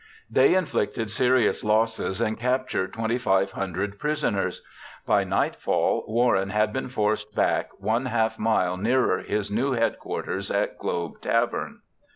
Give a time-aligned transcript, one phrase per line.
[0.31, 4.63] They inflicted serious losses and captured 2,500 prisoners.
[5.05, 10.79] By nightfall, Warren had been forced back one half mile nearer his new headquarters at
[10.79, 11.81] Globe Tavern.